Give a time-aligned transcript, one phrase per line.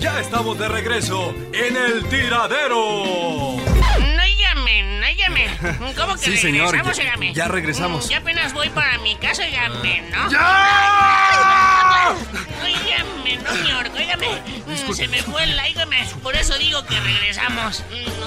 [0.00, 3.04] Ya estamos de regreso en el tiradero.
[3.56, 5.50] No llamen, no llamen.
[5.96, 7.34] ¿Cómo que Sí, señor, regresamos, ya- óigame?
[7.34, 8.06] ya regresamos.
[8.06, 10.30] Mm, Ya apenas voy para mi casa, óigame, ¿no?
[10.30, 12.14] ¡Ya!
[12.62, 14.28] Óigame, no, señor, óigame.
[14.66, 16.06] Mm, Se me fue el óigame.
[16.22, 17.82] Por eso digo que regresamos.
[17.90, 18.22] Mm,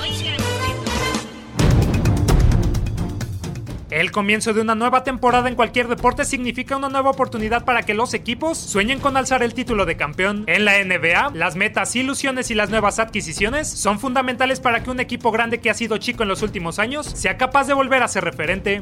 [3.89, 7.93] El comienzo de una nueva temporada en cualquier deporte significa una nueva oportunidad para que
[7.93, 10.43] los equipos sueñen con alzar el título de campeón.
[10.47, 14.99] En la NBA, las metas, ilusiones y las nuevas adquisiciones son fundamentales para que un
[14.99, 18.09] equipo grande que ha sido chico en los últimos años sea capaz de volver a
[18.09, 18.81] ser referente.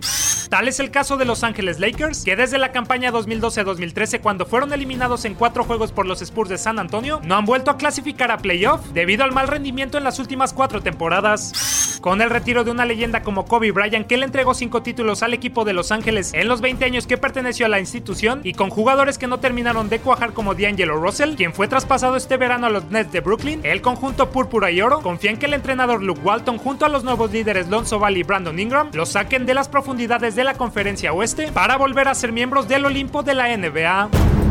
[0.49, 4.73] Tal es el caso de Los Ángeles Lakers, que desde la campaña 2012-2013, cuando fueron
[4.73, 8.31] eliminados en cuatro juegos por los Spurs de San Antonio, no han vuelto a clasificar
[8.31, 11.84] a playoff debido al mal rendimiento en las últimas cuatro temporadas.
[12.01, 15.33] Con el retiro de una leyenda como Kobe Bryant, que le entregó cinco títulos al
[15.33, 18.69] equipo de Los Ángeles en los 20 años que perteneció a la institución, y con
[18.69, 22.69] jugadores que no terminaron de cuajar como D'Angelo Russell, quien fue traspasado este verano a
[22.69, 26.21] los Nets de Brooklyn, el conjunto púrpura y oro confía en que el entrenador Luke
[26.23, 29.69] Walton, junto a los nuevos líderes Lonzo Ball y Brandon Ingram, los saquen de las
[29.69, 34.44] profundidades de la conferencia oeste para volver a ser miembros del Olimpo de la NBA.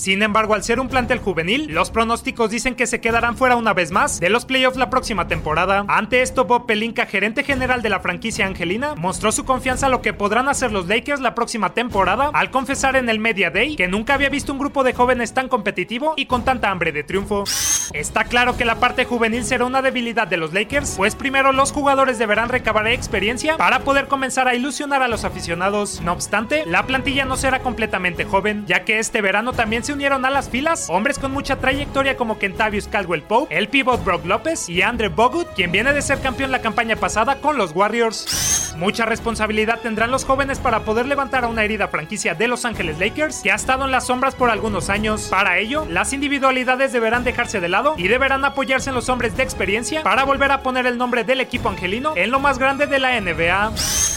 [0.00, 3.74] Sin embargo, al ser un plantel juvenil, los pronósticos dicen que se quedarán fuera una
[3.74, 5.84] vez más de los playoffs la próxima temporada.
[5.88, 10.00] Ante esto, Bob Pelinka, gerente general de la franquicia angelina, mostró su confianza a lo
[10.00, 13.88] que podrán hacer los Lakers la próxima temporada al confesar en el Media Day que
[13.88, 17.44] nunca había visto un grupo de jóvenes tan competitivo y con tanta hambre de triunfo.
[17.92, 21.72] Está claro que la parte juvenil será una debilidad de los Lakers, pues primero los
[21.72, 26.00] jugadores deberán recabar experiencia para poder comenzar a ilusionar a los aficionados.
[26.00, 30.24] No obstante, la plantilla no será completamente joven, ya que este verano también se unieron
[30.24, 34.68] a las filas hombres con mucha trayectoria como Kentavious Caldwell Pope, el pivot Brock López
[34.68, 38.74] y Andre Bogut, quien viene de ser campeón la campaña pasada con los Warriors.
[38.76, 42.98] Mucha responsabilidad tendrán los jóvenes para poder levantar a una herida franquicia de Los Ángeles
[42.98, 45.28] Lakers que ha estado en las sombras por algunos años.
[45.30, 49.42] Para ello, las individualidades deberán dejarse de lado y deberán apoyarse en los hombres de
[49.42, 52.98] experiencia para volver a poner el nombre del equipo angelino en lo más grande de
[52.98, 53.72] la NBA.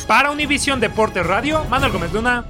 [0.07, 2.45] Para Univisión Deportes Radio, Manuel Gómez Luna.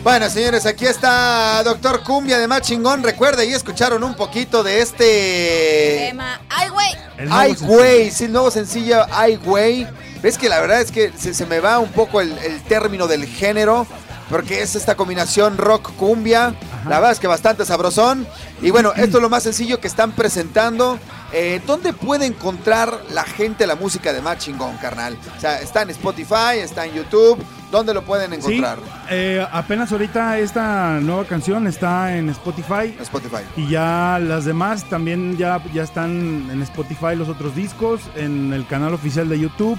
[0.10, 3.04] Bueno, señores, aquí está Doctor Cumbia de Más Chingón.
[3.04, 6.08] Recuerde, y escucharon un poquito de este.
[6.10, 6.42] Tema.
[6.50, 6.88] ¡Ay, güey!
[7.30, 9.88] Ay, güey, sí, el nuevo sencillo Ay, güey.
[10.24, 13.06] Ves que la verdad es que se, se me va un poco el, el término
[13.06, 13.86] del género,
[14.32, 16.56] porque es esta combinación rock-cumbia.
[16.86, 18.26] La verdad es que bastante sabrosón.
[18.64, 20.98] Y bueno, esto es lo más sencillo que están presentando.
[21.32, 25.16] Eh, ¿Dónde puede encontrar la gente la música de Más Chingón, carnal?
[25.38, 27.38] O sea, está en Spotify, está en YouTube.
[27.72, 28.78] ¿Dónde lo pueden encontrar?
[28.80, 32.96] Sí, eh, apenas ahorita esta nueva canción está en Spotify.
[33.00, 33.44] Spotify.
[33.56, 38.66] Y ya las demás también ya, ya están en Spotify los otros discos, en el
[38.66, 39.78] canal oficial de YouTube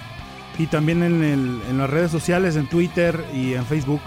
[0.56, 4.00] y también en, el- en las redes sociales, en Twitter y en Facebook.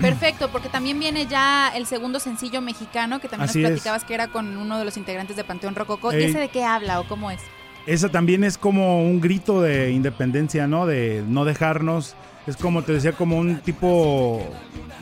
[0.00, 3.74] Perfecto, porque también viene ya el segundo sencillo mexicano que también Así nos es.
[3.76, 6.12] platicabas que era con uno de los integrantes de Panteón Rococó.
[6.12, 7.40] ¿Y ese de qué habla o cómo es?
[7.86, 10.86] Esa también es como un grito de independencia, ¿no?
[10.86, 12.16] De no dejarnos.
[12.46, 14.40] Es como te decía, como un tipo,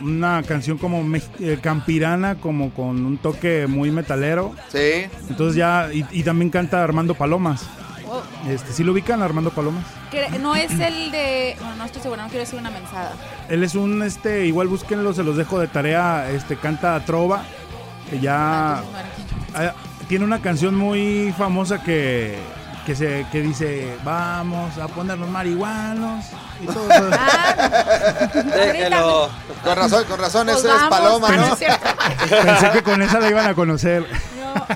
[0.00, 1.05] una canción como
[1.41, 4.55] eh, campirana, como con un toque muy metalero.
[4.69, 5.06] Sí.
[5.29, 7.67] Entonces ya, y, y también canta Armando Palomas.
[8.08, 9.85] Oh, Este, ¿Sí lo ubican, Armando Palomas?
[10.11, 11.56] que no es el de...
[11.58, 13.12] Bueno, no estoy segura, no quiero decir una mensada.
[13.49, 17.43] Él es un, este, igual búsquenlo, se los dejo de tarea, este, canta trova,
[18.08, 18.79] que ya
[19.55, 19.75] ah,
[20.08, 22.37] tiene una canción muy famosa que,
[22.85, 26.25] que se, que dice, vamos a ponernos marihuanos
[26.61, 27.05] y todo eso.
[28.45, 29.31] Déjelo.
[29.63, 30.83] Con razón, con razón, Pues ese es.
[30.91, 31.57] Paloma, Ah, no.
[31.57, 34.07] Pensé que con esa la iban a conocer.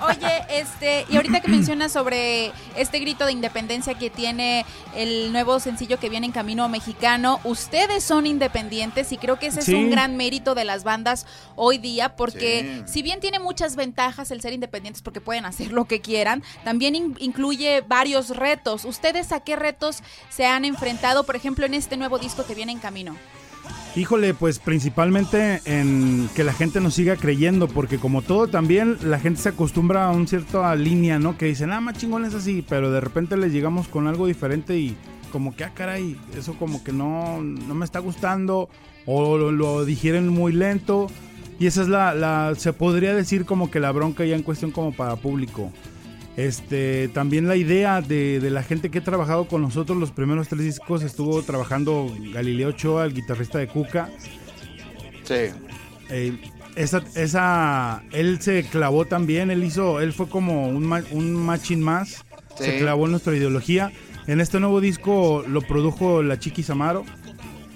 [0.07, 4.65] Oye, este, y ahorita que mencionas sobre este grito de independencia que tiene
[4.95, 9.63] el nuevo sencillo que viene en camino mexicano, ustedes son independientes y creo que ese
[9.63, 9.73] Sí.
[9.73, 11.27] es un gran mérito de las bandas
[11.57, 15.85] hoy día, porque si bien tiene muchas ventajas el ser independientes porque pueden hacer lo
[15.87, 18.85] que quieran, también in- incluye varios retos.
[18.85, 22.73] ¿Ustedes a qué retos se han enfrentado, por ejemplo, en este nuevo disco que viene
[22.73, 23.17] en camino?
[23.97, 29.19] Híjole, pues principalmente en que la gente nos siga creyendo, porque como todo también la
[29.19, 31.37] gente se acostumbra a un cierta línea, ¿no?
[31.37, 34.79] Que dicen, ah, más chingón es así, pero de repente les llegamos con algo diferente
[34.79, 34.97] y
[35.33, 38.69] como que, ah, caray, eso como que no, no me está gustando,
[39.05, 41.09] o lo, lo digieren muy lento,
[41.59, 44.71] y esa es la, la, se podría decir como que la bronca ya en cuestión
[44.71, 45.73] como para público.
[46.39, 50.47] Este, también la idea de, de la gente que ha trabajado con nosotros los primeros
[50.47, 54.09] tres discos estuvo trabajando Galileo Ochoa, el guitarrista de Cuca.
[55.25, 55.51] Sí.
[56.11, 56.39] Eh,
[56.77, 62.25] esa, esa, él se clavó también, él hizo, él fue como un, un machín más,
[62.57, 62.65] Sí.
[62.65, 63.91] se clavó en nuestra ideología.
[64.29, 67.05] En este nuevo disco lo produjo la Chiqui Samaro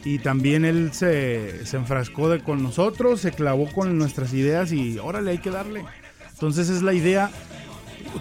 [0.05, 4.99] y también él se, se enfrascó de, con nosotros, se clavó con nuestras ideas y
[5.00, 5.85] órale, hay que darle.
[6.32, 7.31] Entonces es la idea.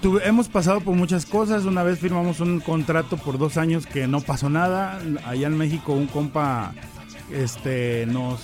[0.02, 1.66] Tuve- hemos pasado por muchas cosas.
[1.66, 5.00] Una vez firmamos un contrato por dos años que no pasó nada.
[5.26, 6.74] Allá en México un compa
[7.32, 8.40] este, nos,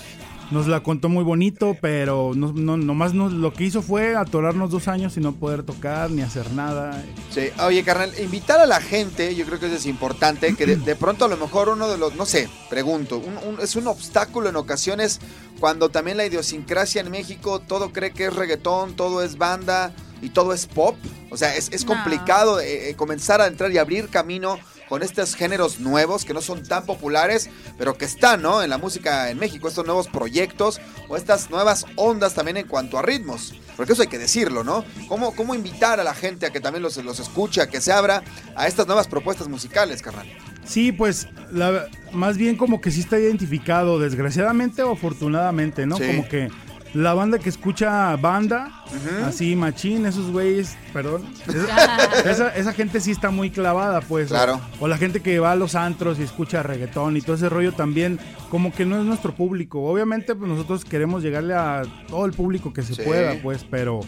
[0.52, 4.72] nos la contó muy bonito, pero no, no, nomás nos, lo que hizo fue atorarnos
[4.72, 7.04] dos años y no poder tocar ni hacer nada.
[7.32, 10.76] Sí, oye, carnal, invitar a la gente, yo creo que eso es importante, que de,
[10.78, 13.88] de pronto a lo mejor uno de los, no sé, pregunto, un- un- es un
[13.88, 15.20] obstáculo en ocasiones
[15.60, 19.92] cuando también la idiosincrasia en México, todo cree que es reggaetón, todo es banda
[20.22, 20.96] y todo es pop.
[21.30, 21.94] O sea, es, es No.
[21.94, 26.42] complicado eh, eh, comenzar a entrar y abrir camino con estos géneros nuevos que no
[26.42, 28.64] son tan populares, pero que están, ¿no?
[28.64, 32.98] En la música en México, estos nuevos proyectos o estas nuevas ondas también en cuanto
[32.98, 33.54] a ritmos.
[33.76, 34.86] Porque eso hay que decirlo, ¿no?
[35.10, 37.92] ¿Cómo, cómo invitar a la gente a que también los, los escuche, a que se
[37.92, 38.24] abra
[38.56, 40.26] a estas nuevas propuestas musicales, carnal?
[40.64, 45.98] Sí, pues la- más bien como que sí está identificado, desgraciadamente o afortunadamente, ¿no?
[45.98, 46.08] Sí.
[46.08, 46.50] Como que
[46.98, 48.84] la banda que escucha banda,
[49.26, 54.30] así machín, esos güeyes, perdón, esa, esa- esa gente sí está muy clavada, pues.
[54.30, 54.60] Claro.
[54.80, 57.50] O, o la gente que va a los antros y escucha reggaetón y todo ese
[57.50, 59.82] rollo también, como que no es nuestro público.
[59.84, 63.04] Obviamente, pues nosotros queremos llegarle a todo el público que se Sí.
[63.04, 64.00] pueda, pues, pero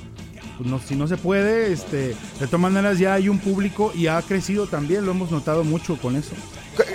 [0.57, 4.07] pues, no- si no se puede, este, de todas maneras ya hay un público y
[4.07, 6.31] ha crecido también, lo hemos notado mucho con eso.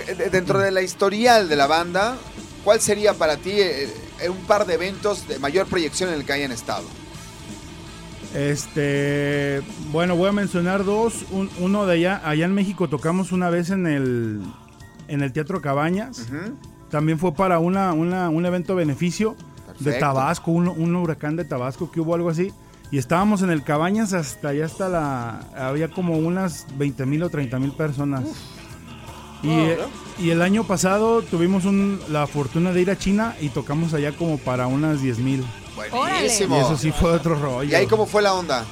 [0.07, 2.17] Eh, Dentro de la historial de la banda,
[2.65, 3.87] ¿cuál sería para ti eh,
[4.21, 6.83] eh, un par de eventos de mayor proyección en el que hayan estado?
[8.33, 11.25] Este, bueno, voy a mencionar dos.
[11.31, 14.41] Un- uno de allá, allá en México tocamos una vez en el,
[15.07, 16.27] en el Teatro Cabañas.
[16.89, 19.35] También fue para una, una- un evento beneficio
[19.79, 19.91] de.
[19.99, 22.51] Tabasco, un, un huracán de Tabasco que hubo algo así.
[22.91, 25.39] Y estábamos en el Cabañas hasta allá hasta la...
[25.57, 28.23] Había como unas 20 mil o 30 mil personas.
[29.45, 29.77] Y, eh,
[30.19, 34.11] y el año pasado tuvimos un- la fortuna de ir a China y tocamos allá
[34.13, 35.43] como para unas 10 mil.
[35.91, 36.55] Buenísimo.
[36.57, 37.69] Y eso sí fue otro rollo.
[37.69, 38.65] ¿Y ahí cómo fue la onda?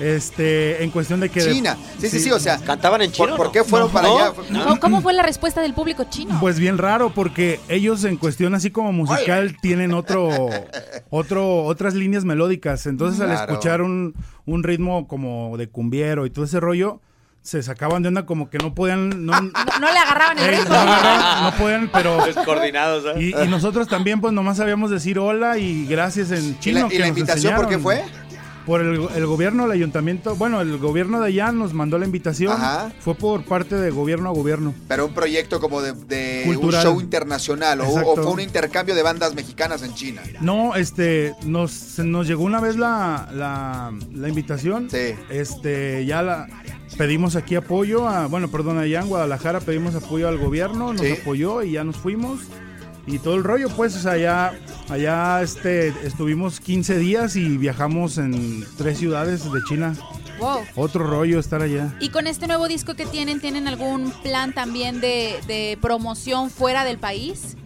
[0.00, 1.40] Este, en cuestión de que...
[1.40, 1.76] China.
[1.98, 2.58] Sí, sí, sí, o sea.
[2.58, 3.28] ¿Cantaban en chino?
[3.28, 3.92] ¿Por, por qué fueron No.
[3.94, 4.16] para No.
[4.18, 4.32] allá?
[4.64, 6.38] ¿Cómo, cómo fue la respuesta del público chino?
[6.40, 10.28] Pues bien raro, porque ellos en cuestión así como musical tienen otro,
[11.10, 12.86] otro, otras líneas melódicas.
[12.86, 14.14] Entonces al escuchar un,
[14.44, 17.00] un ritmo como de cumbiero y todo ese rollo,
[17.42, 20.50] se sacaban de onda como que no podían, no, no, no le agarraban el eh,
[20.58, 20.74] ritmo.
[20.74, 23.20] no agarraban, no podían, pero Descoordinados, ¿eh?
[23.20, 26.88] y, y nosotros también pues nomás sabíamos decir hola y gracias en ¿Y chino.
[26.90, 28.02] y la nos invitación por qué fue?
[28.64, 32.52] Por el, el gobierno, el ayuntamiento, bueno, el gobierno de allá nos mandó la invitación.
[32.52, 32.92] Ajá.
[33.00, 34.72] Fue por parte de gobierno a gobierno.
[34.86, 36.84] Pero un proyecto como de, de un Cultural.
[36.84, 40.22] show internacional o, fue un intercambio de bandas mexicanas en China.
[40.40, 44.88] No, este, nos, se nos llegó una vez la, la, la invitación.
[44.88, 45.16] Sí.
[45.28, 46.46] Este, ya la
[46.96, 51.12] pedimos aquí apoyo, a, bueno, perdón, allá en Guadalajara pedimos apoyo al gobierno, nos Sí.
[51.20, 52.40] apoyó y ya nos fuimos.
[53.06, 54.52] Y todo el rollo, pues, o sea, allá,
[54.88, 59.94] allá este, estuvimos 15 días y viajamos en tres ciudades de China.
[60.38, 60.60] Wow.
[60.76, 61.94] Otro rollo estar allá.
[62.00, 66.84] Y con este nuevo disco que tienen, ¿tienen algún plan también de, de promoción fuera
[66.84, 67.56] del país?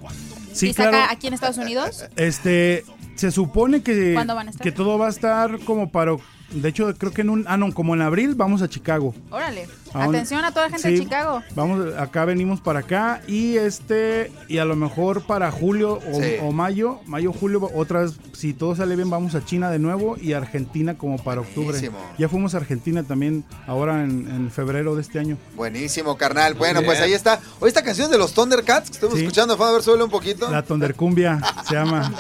[0.53, 0.97] Sí, ¿Quizá claro.
[1.05, 2.07] acá, aquí en Estados Unidos?
[2.17, 4.63] Este, se supone que, ¿Cuándo van a estar?
[4.65, 6.17] que todo va a estar como para,
[6.51, 9.15] de hecho, creo que en un, ah, no, como en abril vamos a Chicago.
[9.31, 9.69] Órale.
[9.95, 11.43] Atención a toda la gente de Chicago.
[11.55, 16.35] Vamos, acá venimos para acá y este, y a lo mejor para julio o, Sí.
[16.43, 20.35] o mayo, mayo, julio, otras, si todo sale bien, vamos a China de nuevo y
[20.35, 21.71] Argentina como para octubre.
[21.71, 21.99] Buenísimo.
[22.19, 25.39] Ya fuimos a Argentina también ahora en, en febrero de este año.
[25.57, 26.55] Buenísimo, carnal.
[26.55, 26.87] Bueno, bien.
[26.87, 27.41] pues ahí está.
[27.61, 29.23] Oye, esta canción es de los Thundercats que estamos Sí.
[29.23, 29.55] escuchando.
[29.65, 30.51] A ver, suele un poquito.
[30.51, 32.13] La Tondercumbia se llama.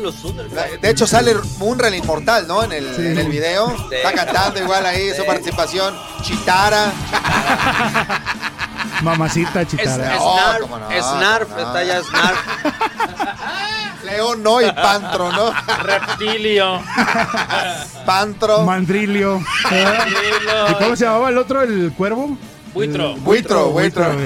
[0.00, 0.80] Los Thundercats.
[0.80, 2.62] De hecho, sale Munra el inmortal, ¿no?
[2.62, 3.02] En el, Sí.
[3.06, 3.68] en el video.
[3.88, 3.96] Sí.
[3.96, 5.94] Está cantando igual ahí, su participación.
[6.22, 6.92] Chitara.
[9.02, 10.16] Mamacita Es, chitara.
[10.16, 11.58] No, Snarf, no, Snarf, no.
[11.58, 12.38] está ya Snarf.
[14.04, 15.52] León no y Pantro, ¿no?
[15.82, 16.80] Reptilio.
[18.06, 18.62] Pantro.
[18.62, 19.40] Mandrilio.
[20.70, 22.36] ¿Y cómo se llamaba el otro, el cuervo?
[22.74, 23.14] Buitro.
[23.16, 24.06] Buitro, buitro.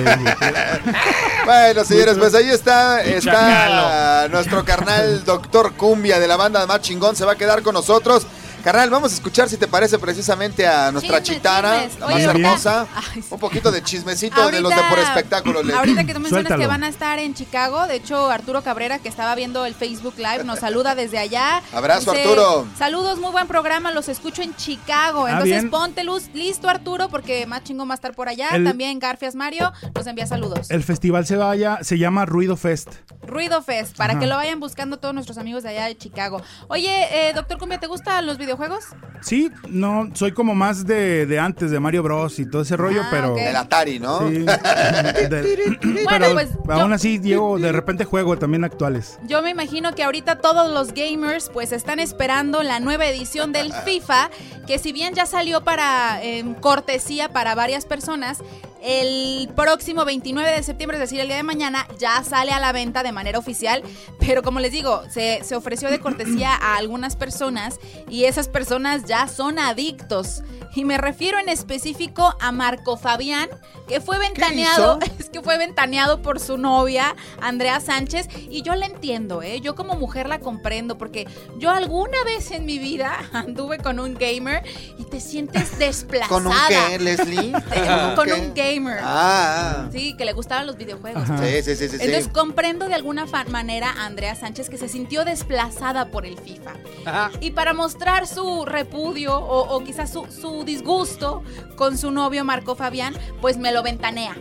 [1.44, 7.14] Bueno, señores, pues ahí está, está nuestro carnal Doctor Cumbia de la banda Más Chingón,
[7.14, 8.26] se va a quedar con nosotros.
[8.66, 12.00] Carnal, vamos a escuchar si te parece precisamente a nuestra Chismes, chitara, chismes.
[12.00, 12.87] la Oye, más ahorita- hermosa.
[12.96, 13.28] Ay, sí.
[13.30, 15.62] Un poquito de chismecito de los de por espectáculo.
[15.62, 16.61] le- Ahorita que tú mencionas Suéltalo.
[16.61, 20.14] que van a estar en Chicago, de hecho Arturo Cabrera que estaba viendo el Facebook
[20.16, 21.62] Live nos saluda desde allá.
[21.73, 22.66] Abrazo, Arturo.
[22.76, 25.26] Saludos, muy buen programa, los escucho en Chicago.
[25.26, 25.70] Ah, Entonces bien.
[25.70, 28.49] ponte luz, listo Arturo porque más chingón va a estar por allá.
[28.50, 30.73] El- También Garfias Mario nos envía saludos.
[30.73, 32.88] El festival se vaya, se llama Ruido Fest.
[33.25, 34.20] Ruido Fest, para Ajá.
[34.20, 36.42] que lo vayan buscando todos nuestros amigos de allá de Chicago.
[36.66, 38.84] Oye, eh, doctor Cumbia, ¿te gustan los videojuegos?
[39.22, 43.02] Sí, no, soy como más de, de antes, de Mario Bros y todo ese rollo,
[43.04, 43.32] Ah, pero...
[43.32, 43.38] ok.
[43.38, 44.28] Del Atari, ¿no?
[44.28, 44.38] Sí.
[44.44, 49.18] De- pero pues, aún yo- así, Diego, de repente juego también actuales.
[49.26, 53.72] Yo me imagino que ahorita todos los gamers pues están esperando la nueva edición del
[53.84, 54.30] FIFA,
[54.66, 58.38] que si bien ya salió para em, cortesía para varias personas,
[58.87, 62.71] el próximo 29 de septiembre, es decir, el día de mañana, ya sale a la
[62.71, 63.83] venta de manera oficial,
[64.21, 69.05] pero como les digo, se, se ofreció de cortesía a algunas personas y esas personas
[69.05, 70.43] ya son adictos.
[70.76, 73.49] Y me refiero en específico a Marco Fabián,
[73.88, 78.87] que fue ventaneado, es que fue ventaneado por su novia, Andrea Sánchez, y yo la
[78.87, 79.61] entiendo, ¿eh?
[79.61, 81.26] Yo como mujer la comprendo, porque
[81.59, 84.62] yo alguna vez en mi vida anduve con un gamer
[84.99, 86.28] y te sientes desplazada.
[86.28, 87.52] ¿Con un qué, Leslie?
[87.73, 88.35] Eh, con qué?
[88.35, 88.75] un gamer.
[89.02, 91.23] Ah, Sí, que le gustaban los videojuegos.
[91.40, 91.99] Sí, sí, sí, sí.
[91.99, 92.04] sí.
[92.04, 96.73] Entonces comprendo de alguna manera a Andrea Sánchez que se sintió desplazada por el FIFA.
[97.04, 97.30] Ajá.
[97.40, 101.42] Y para mostrar su repudio o, o quizás su, su disgusto
[101.76, 104.37] con su novio Marco Fabián, pues me lo ventanea.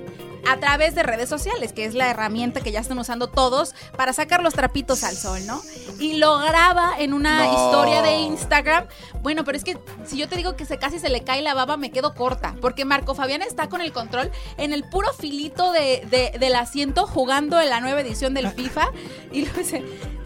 [0.47, 4.13] A través de redes sociales, que es la herramienta que ya están usando todos para
[4.13, 5.61] sacar los trapitos al sol, ¿no?
[5.99, 7.53] Y lo graba en una No.
[7.53, 8.85] historia de Instagram.
[9.21, 11.53] Bueno, pero es que si yo te digo que se casi se le cae la
[11.53, 12.55] baba, me quedo corta.
[12.61, 17.07] Porque Marco Fabián está con el control en el puro filito de, de- del asiento
[17.07, 18.89] jugando en la nueva edición del FIFA.
[19.31, 19.83] Y luego se,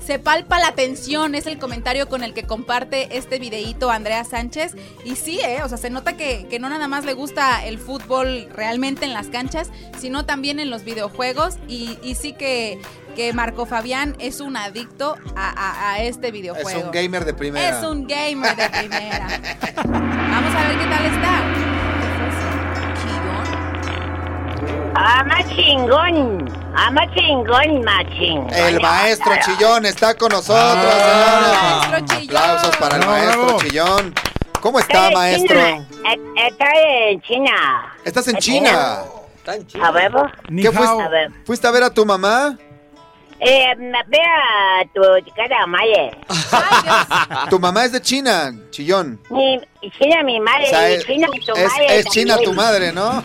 [0.09, 4.73] se palpa la tensión, es el comentario con el que comparte este videíto Andrea Sánchez.
[5.05, 5.61] Y sí, ¿eh?
[5.63, 9.13] o sea, se nota que, que no nada más le gusta el fútbol realmente en
[9.13, 11.57] las canchas, sino también en los videojuegos.
[11.67, 12.81] Y, y sí que,
[13.15, 16.69] que Marco Fabián es un adicto a, a- a este videojuego.
[16.79, 17.77] Es un gamer de primera.
[17.79, 19.27] Es un gamer de primera.
[19.85, 21.68] Vamos a ver qué tal está.
[25.01, 26.51] Ah, más chingón.
[26.75, 28.53] Ah, más chingón, más chingón.
[28.53, 30.57] El maestro Chillón está con nosotros.
[30.57, 32.01] Ah, señores.
[32.01, 32.37] maestro Chillón.
[32.37, 33.59] Aplausos para el maestro bravo.
[33.61, 34.13] Chillón.
[34.59, 35.55] ¿Cómo está, maestro?
[35.55, 35.87] China.
[36.05, 37.93] Eh, Estoy en China.
[38.03, 39.03] ¿Estás en China?
[39.67, 39.85] Chido.
[39.85, 40.23] ¿A huevo?
[40.47, 41.01] ¿Qué fuiste?
[41.01, 41.31] A ver.
[41.45, 42.57] ¿Fuiste a ver a tu mamá?
[43.41, 43.73] Eh,
[44.07, 45.01] ve a tu
[45.35, 46.11] cara, Maye.
[47.49, 49.19] Tu mamá es de China, chillón.
[49.29, 49.59] Mi,
[49.97, 52.51] China mi madre, O sea, es, China tu es- madre es China también.
[52.51, 53.23] tu madre, ¿no?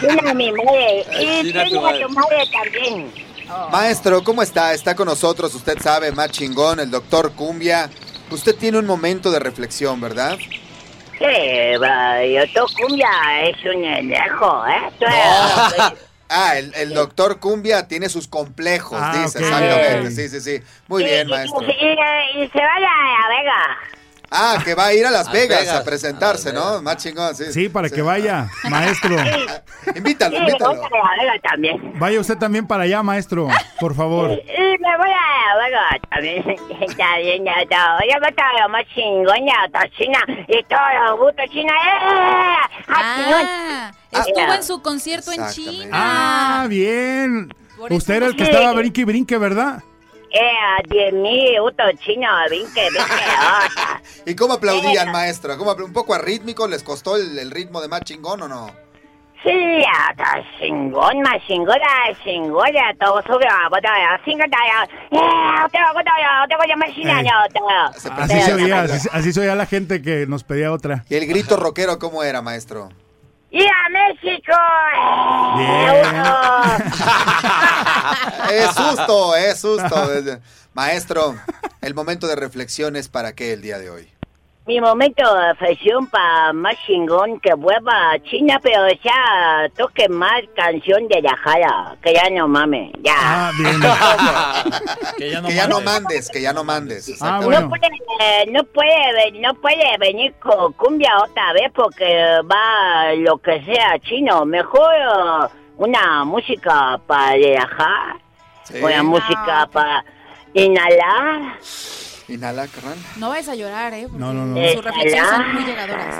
[0.00, 2.00] China mi madre, y China China, tu madre.
[2.02, 3.12] tu madre también.
[3.72, 4.74] Maestro, ¿cómo está?
[4.74, 7.88] Está con nosotros, usted sabe, más chingón, el doctor Cumbia.
[8.30, 10.36] Usted tiene un momento de reflexión, ¿verdad?
[11.18, 13.08] Sí, va, yo tu cumbia
[13.44, 14.90] es un lejos, ¿eh?
[14.98, 15.06] Tú
[16.28, 20.10] Ah, el, el doctor Cumbia tiene sus complejos, Ah, dice, ok, exactamente.
[20.10, 20.62] Sí, sí, sí.
[20.88, 21.62] Muy y, bien, y- maestro.
[21.62, 23.78] Y, y- y se vaya a Vega.
[24.30, 25.76] Ah, que va a ir a Las Vegas, Vegas.
[25.80, 26.82] a presentarse, ¿no?
[26.82, 27.44] Más chingón, sí.
[27.52, 29.14] Sí, para que vaya, maestro.
[29.94, 30.74] Invítalo, Sí, invítalo.
[30.74, 31.92] voy a Vega también.
[31.98, 34.30] Vaya usted también para allá, maestro, por favor.
[34.32, 36.44] Y me voy a Vega también.
[36.80, 37.98] Está bien, ya está.
[38.12, 40.18] Yo me estaba lo más chingón, ya está China.
[40.48, 41.72] Y todos los gustos China.
[41.72, 42.56] ¡Eh!
[42.88, 45.88] Ah, estuvo Ah, en su concierto en China.
[45.92, 47.54] Ah, bien.
[47.90, 48.50] Usted era el que sí.
[48.50, 49.82] estaba brinque y brinque, ¿verdad?
[50.38, 51.56] Eh, 10 mil
[52.04, 54.00] chinos, vinque, ah.
[54.26, 55.56] ¿Y cómo aplaudían, maestro?
[55.56, 56.66] ¿Cómo apl- ¿Un poco arrítmico?
[56.68, 58.70] ¿Les costó el, el ritmo de más chingón o no?
[59.42, 59.50] Sí,
[60.10, 64.88] está chingón, más chingón, ya chingón, ya todo sube a botar, chingón, ya.
[65.18, 65.68] Eh,
[67.52, 67.68] tengo.
[68.16, 71.04] Así se oía, así, así se oía la gente que nos pedía otra.
[71.08, 72.88] ¿Y el grito rockero cómo era, maestro?
[73.56, 74.52] ¡Y a México!
[78.52, 80.40] Es susto, es susto.
[80.74, 81.34] Maestro,
[81.80, 84.15] el momento de reflexión es para qué el día de hoy.
[84.66, 90.42] Mi momento de afección para más chingón que vuelva a China, pero ya toque más
[90.56, 93.14] canción de la jara, que ya no mames, ya.
[93.16, 93.80] Ah, bien.
[95.18, 97.16] que ya no, mandes, que ya no mandes.
[97.22, 97.38] Ah.
[97.40, 97.86] No puede,
[98.20, 103.64] eh, no puede, ve- no puede venir con cumbia otra vez porque va lo que
[103.64, 104.44] sea chino.
[104.44, 108.16] Mejor eh, una música para relajar,
[108.64, 108.82] Sí.
[108.82, 110.04] una música para
[110.54, 111.54] inhalar.
[112.28, 112.96] Inhala, carnal.
[113.16, 114.02] No vayas a llorar, ¿eh?
[114.10, 114.72] porque No, no, no.
[114.72, 116.14] Sus reflexiones son muy llegadoras.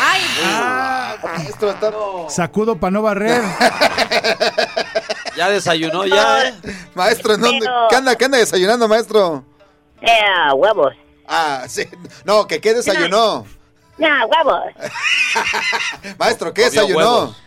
[0.00, 0.20] ¡Ay!
[0.44, 1.92] Ah, maestro, está...
[2.28, 3.42] Sacudo para no barrer.
[5.34, 6.54] Ya desayunó, ya, ¿eh?
[6.94, 9.42] Maestro, ¿en dónde- Pero- ¿qué, anda, ¿qué anda desayunando, maestro?
[10.02, 10.92] Eh, huevos.
[11.26, 11.88] Ah, sí.
[12.26, 13.46] No, que qué desayunó.
[13.96, 14.62] No, huevos.
[16.18, 16.96] Maestro, ¿qué desayunó?
[16.98, 17.42] huevos.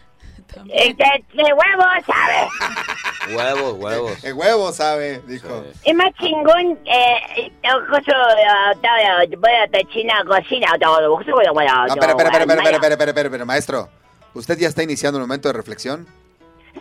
[0.70, 3.36] Eh, el de huevo sabe.
[3.36, 4.24] Huevos, huevos.
[4.24, 5.63] El huevo sabe, dijo.
[5.84, 7.70] Es más chingón, eh, eh, eh
[9.38, 10.68] voy a China cocina.
[10.80, 13.89] No, espera, espera, espera, espera, espera, espera, espera, maestro.
[14.34, 16.08] ¿Usted ya está iniciando el momento de reflexión?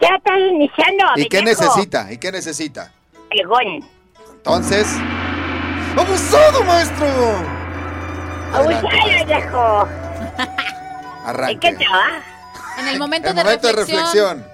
[0.01, 1.05] Ya está iniciando.
[1.17, 2.13] ¿Y qué necesita?
[2.13, 2.93] ¿Y qué necesita?
[3.31, 3.89] Pegón.
[4.33, 4.87] Entonces.
[5.97, 7.07] ¡Abusado, maestro!
[8.53, 9.89] ¡Abusado, viejo!
[11.25, 11.53] Arranque.
[11.53, 12.34] ¿En qué trabaja?
[12.79, 14.47] En el momento, El de, momento de reflexión, reflexión.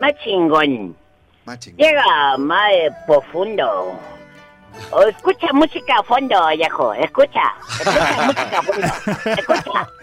[0.00, 0.96] Más chingón.
[1.44, 1.78] Más chingón.
[1.86, 3.98] Llega más eh, profundo.
[4.90, 6.92] O escucha música a fondo, viejo.
[6.94, 7.40] Escucha.
[7.80, 8.86] Escucha música a fondo.
[9.38, 9.88] Escucha.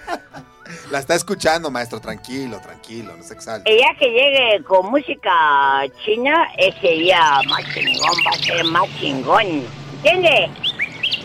[0.90, 2.00] La está escuchando, maestro.
[2.00, 3.70] Tranquilo, tranquilo, no se exalte.
[3.70, 8.88] El día que llegue con música china, ese día más chingón va a ser más
[9.00, 9.66] chingón.
[10.04, 10.50] ¿Entiendes?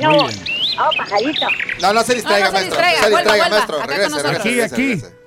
[0.01, 0.13] No.
[0.17, 1.47] Oh, pajarito.
[1.81, 2.83] No, no se distraiga, No, no se maestro.
[2.83, 3.57] distraiga, No se vuelva, distraiga, vuelva.
[3.57, 3.87] maestro.
[3.87, 4.95] Regrese, regrese, Aquí, regrese, aquí.
[4.95, 5.18] regrese.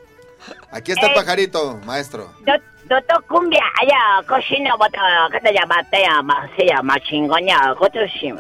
[0.72, 1.16] Aquí está el Eh.
[1.16, 2.32] pajarito, maestro.
[2.86, 5.00] Doctor Cumbia, allá, cocina, bota,
[5.32, 5.84] ¿qué te llama?
[5.90, 8.34] Te llama, se llama chingón, ya, coto, sí.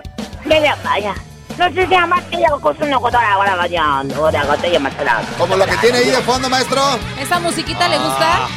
[0.44, 1.13] ¿Qué llama, ya?
[1.58, 4.89] No sé, se llama, te llama, coto, no, coto, ahora, ahora, ya, ahora, coto, llama,
[4.91, 5.22] será.
[5.38, 6.82] Como lo que tiene ahí de fondo, maestro.
[7.20, 8.48] ¿esa musiquita le gusta?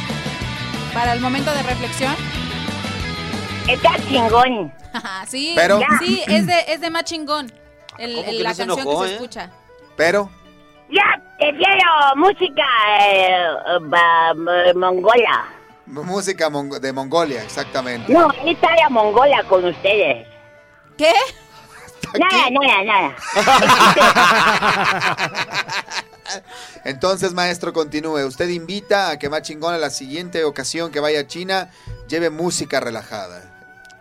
[0.93, 2.15] Para el momento de reflexión.
[3.67, 4.73] Está chingón.
[5.27, 7.51] sí, Pero- sí, es de, es de más chingón.
[7.97, 9.15] El- ¿Cómo el- la canción enojó, que se eh?
[9.15, 9.49] escucha.
[9.95, 10.29] Pero,
[10.89, 12.63] Ya, te quiero música
[12.99, 13.79] eh, eh,
[14.67, 15.45] eh, mongola.
[15.85, 18.11] música mongo- de Mongolia, exactamente.
[18.11, 20.27] No, esta era mongola con ustedes.
[20.97, 21.13] ¿Qué?
[22.17, 23.15] Nada, nada, nada.
[26.85, 28.25] Entonces, maestro, continúe.
[28.25, 31.69] Usted invita a que más chingón a la siguiente ocasión que vaya a China
[32.07, 33.44] lleve música relajada.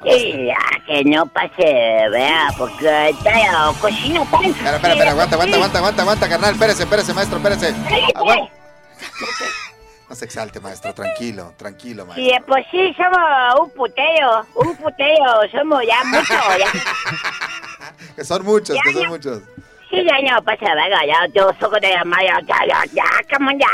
[0.04, 4.44] Sí, ya, que no pase, vea, porque está cocina tan...
[4.44, 6.52] Espera, espera, espera, aguanta, aguanta, aguanta, aguanta, aguanta, carnal.
[6.52, 7.74] Espérese, espérese, maestro, espérese.
[8.14, 8.52] Aguanta.
[10.06, 12.34] No se exalte, maestro, tranquilo, tranquilo, maestro.
[12.34, 16.70] de por sí somos un putero, un putero, somos ya muchos, ya.
[18.14, 19.42] Que son muchos, que son muchos.
[19.90, 23.58] Sí, ya no pasa, venga, ya, yo soy de la ya, ya, ya, come on,
[23.58, 23.66] ya,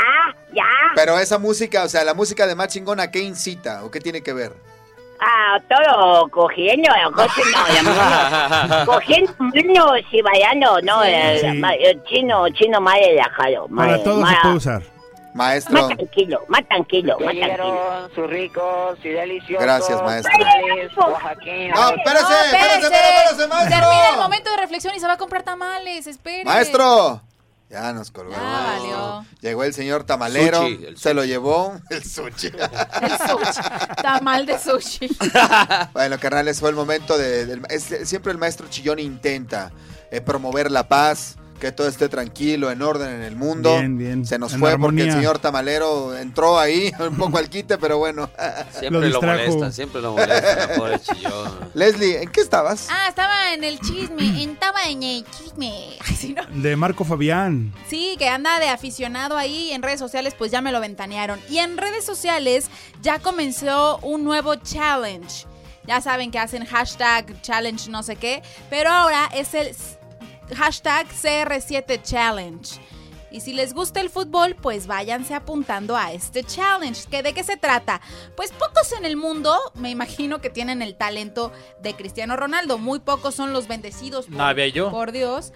[0.53, 0.63] ya.
[0.95, 3.99] Pero esa música, o sea, la música de más chingón, ¿a qué incita o qué
[3.99, 4.53] tiene que ver?
[5.23, 11.09] Ah, todo cogiendo, cogiendo, cogiendo manos y bailando, no, Sí.
[11.11, 13.67] eh, eh, chino, chino más relajado.
[13.75, 14.81] Para todo se más- puede usar.
[15.33, 15.73] Maestro.
[15.87, 18.09] Más tranquilo, más tranquilo, más tranquilo.
[18.13, 19.63] Sus ricos y deliciosos.
[19.63, 20.31] Gracias, maestro.
[20.37, 20.43] No,
[21.89, 23.79] espérese, espérese, espérese, maestro.
[23.79, 26.43] Termina el momento de reflexión y se va a comprar tamales, espere.
[26.43, 27.21] Maestro.
[27.71, 28.33] Ya nos colgó.
[28.33, 29.25] Valió.
[29.39, 32.47] Llegó el señor tamalero, Sushi, el se lo llevó el sushi.
[32.47, 33.61] El sushi.
[34.01, 35.17] Tamal de sushi.
[35.93, 37.61] bueno, carnales, fue el momento de...
[37.69, 39.71] es- siempre el maestro Chillón intenta
[40.11, 43.71] eh, promover la paz, que todo esté tranquilo, en orden en el mundo.
[43.77, 44.25] Bien, bien.
[44.25, 47.99] Se nos En fue porque el señor tamalero entró ahí un poco al quite, pero
[47.99, 48.29] bueno.
[48.71, 51.69] Siempre Lo lo, siempre lo molesta, la pobre chillón.
[51.75, 52.87] Leslie, ¿en qué estabas?
[52.89, 55.71] Ah, estaba en el chisme, estaba en el chisme.
[56.05, 56.43] Ay, sí, ¿no?
[56.61, 57.71] De Marco Fabián.
[57.87, 61.39] Sí, que anda de aficionado ahí en redes sociales, pues ya me lo ventanearon.
[61.47, 62.69] Y en redes sociales
[63.03, 65.45] ya comenzó un nuevo challenge.
[65.85, 69.75] Ya saben que hacen hashtag challenge no sé qué, pero ahora es el
[70.55, 72.79] hashtag CR7 challenge.
[73.31, 77.05] Y si les gusta el fútbol, pues váyanse apuntando a este challenge.
[77.09, 78.01] ¿Que ¿De qué se trata?
[78.35, 82.77] Pues pocos en el mundo, me imagino que tienen el talento de Cristiano Ronaldo.
[82.77, 84.91] Muy pocos son los bendecidos por, No había yo.
[84.91, 85.53] por Dios,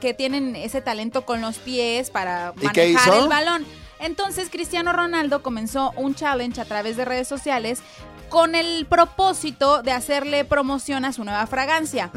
[0.00, 3.66] que tienen ese talento con los pies para ¿Y qué manejar el balón.
[4.00, 7.80] Entonces Cristiano Ronaldo comenzó un challenge a través de redes sociales
[8.28, 12.10] con el propósito de hacerle promoción a su nueva fragancia.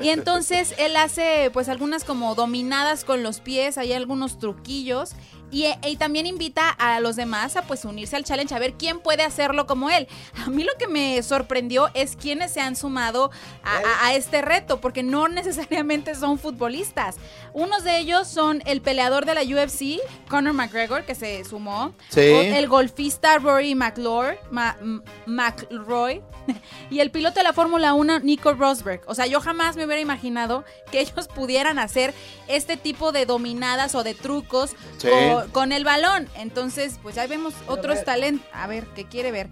[0.00, 5.14] Y entonces él hace pues algunas como dominadas con los pies, hay algunos truquillos
[5.50, 8.98] y, y también invita a los demás a pues unirse al challenge a ver quién
[9.00, 10.08] puede hacerlo como él.
[10.44, 13.30] A mí lo que me sorprendió es quiénes se han sumado
[13.62, 17.16] a, a- a este reto, porque no necesariamente son futbolistas.
[17.52, 21.94] Unos de ellos son el peleador de la UFC, Conor McGregor, que se sumó.
[22.10, 22.20] Sí.
[22.20, 26.22] El golfista Rory McLure, Ma- M- McIlroy.
[26.90, 29.00] Y el piloto de la Fórmula 1, Nico Rosberg.
[29.08, 32.14] O sea, yo jamás me hubiera imaginado que ellos pudieran hacer
[32.46, 35.08] este tipo de dominadas o de trucos Sí.
[35.08, 36.28] con, con el balón.
[36.36, 38.46] Entonces, pues ahí vemos otros talentos.
[38.52, 39.48] A ver, ¿qué quiere ver?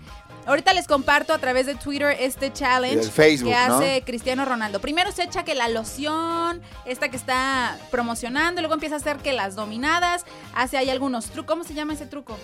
[0.46, 3.76] Ahorita les comparto a través de Twitter este challenge Facebook, que ¿no?
[3.76, 4.78] hace Cristiano Ronaldo.
[4.78, 9.32] Primero se echa que la loción, esta que está promocionando, luego empieza a hacer que
[9.32, 11.44] las dominadas, hace ahí algunos trucos.
[11.54, 12.36] ¿Cómo se llama ese truco?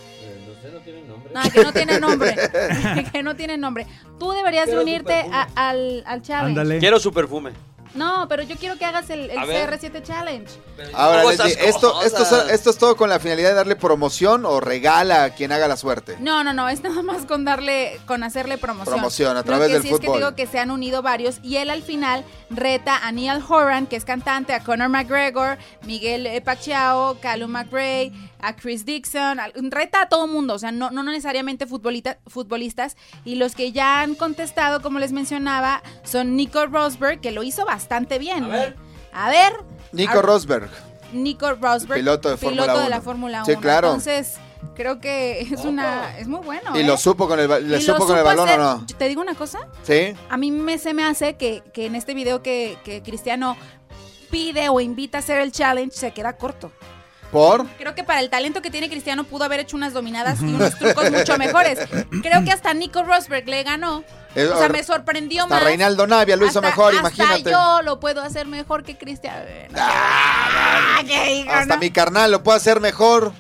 [0.47, 1.33] No sé, no tiene nombre.
[1.35, 2.37] No, que no tiene nombre.
[3.13, 3.87] que no tiene nombre.
[4.19, 6.59] Tú deberías Quiero unirte a- al, al challenge.
[6.61, 6.79] Ándale.
[6.79, 7.53] Quiero su perfume.
[7.95, 9.69] No, pero yo quiero que hagas el, el A ver.
[9.71, 10.47] CR7 Challenge.
[10.95, 13.77] Ahora, ¿Cómo Leslie, esas esto, esto, es- esto es todo con la finalidad de darle
[13.77, 16.17] promoción o regala a quien haga la suerte.
[16.21, 18.95] No, no, no, es nada más con darle, con hacerle promoción.
[18.95, 21.39] Promoción, a Lo través que del sí es que digo que se han unido varios
[21.43, 26.27] y él al final reta a Neil Horan, que es cantante, a Conor McGregor, Miguel
[26.27, 29.39] eh, Pacquiao, Callum McRae, a Chris Dixon,
[29.71, 34.01] reta a todo mundo, o sea, no, no necesariamente futbolita- futbolistas y los que ya
[34.01, 38.45] han contestado, como les mencionaba, son Nico Rosberg, que lo hizo bastante bien.
[38.45, 38.77] A ver.
[39.13, 39.53] A ver.
[39.93, 40.71] Nico a- Rosberg.
[41.13, 42.91] Nico Rosberg, Piloto de Fórmula piloto de 1.
[42.97, 43.47] la Fórmula 1.
[43.47, 43.89] Sí, claro.
[43.89, 44.35] Entonces,
[44.77, 46.77] creo que es una es muy bueno.
[46.77, 46.85] ¿Y ¿eh?
[46.85, 48.61] lo supo con el, le supo con el balón hacer.
[48.61, 48.87] o no?
[48.97, 50.15] Te digo una cosa, Sí.
[50.29, 53.57] a mí me, se me hace que, que en este video que, que Cristiano
[54.31, 56.71] pide o invita a hacer el challenge se queda corto.
[57.31, 57.67] ¿Por?
[57.79, 60.77] Creo que para el talento que tiene Cristiano pudo haber hecho unas dominadas y unos
[60.77, 61.79] trucos mucho mejores.
[62.23, 63.99] Creo que hasta Nico Rosberg le ganó.
[63.99, 65.65] O sea, me sorprendió hasta más.
[65.65, 67.51] Reinaldo Navia lo hizo mejor, hasta imagínate.
[67.51, 69.45] yo lo puedo hacer mejor que Cristiano.
[69.77, 71.81] Ah, diga, Hasta ¿no?
[71.81, 73.33] mi carnal lo puede hacer mejor.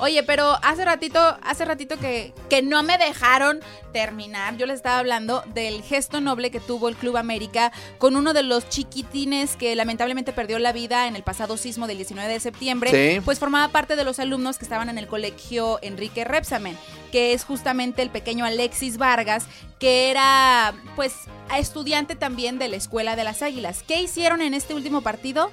[0.00, 3.60] Oye, pero hace ratito, hace ratito que, que no me dejaron
[3.92, 4.56] terminar.
[4.56, 8.42] Yo les estaba hablando del gesto noble que tuvo el Club América con uno de
[8.42, 12.90] los chiquitines que lamentablemente perdió la vida en el pasado sismo del 19 de septiembre.
[12.90, 13.20] Sí.
[13.24, 16.76] Pues formaba parte de los alumnos que estaban en el colegio Enrique Repsamen,
[17.12, 19.46] que es justamente el pequeño Alexis Vargas,
[19.78, 21.14] que era pues
[21.56, 23.84] estudiante también de la Escuela de las Águilas.
[23.86, 25.52] ¿Qué hicieron en este último partido?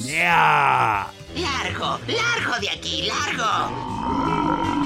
[1.36, 3.44] Largo, largo de aquí, largo.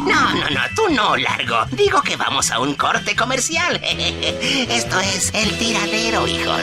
[0.06, 1.64] No, no, no, tú no, largo.
[1.70, 3.80] Digo que vamos a un corte comercial.
[3.82, 6.62] Esto es el tiradero, hijos.